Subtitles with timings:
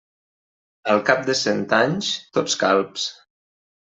[0.93, 2.09] Al cap de cent anys,
[2.39, 3.05] tots calbs.